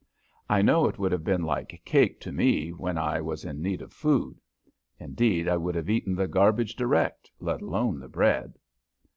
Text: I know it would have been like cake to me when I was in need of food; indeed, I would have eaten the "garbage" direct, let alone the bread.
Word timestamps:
I 0.49 0.63
know 0.63 0.87
it 0.87 0.97
would 0.97 1.11
have 1.11 1.23
been 1.23 1.43
like 1.43 1.79
cake 1.85 2.19
to 2.21 2.31
me 2.31 2.71
when 2.71 2.97
I 2.97 3.21
was 3.21 3.45
in 3.45 3.61
need 3.61 3.83
of 3.83 3.93
food; 3.93 4.41
indeed, 4.99 5.47
I 5.47 5.57
would 5.57 5.75
have 5.75 5.91
eaten 5.91 6.15
the 6.15 6.27
"garbage" 6.27 6.75
direct, 6.75 7.29
let 7.39 7.61
alone 7.61 7.99
the 7.99 8.09
bread. 8.09 8.57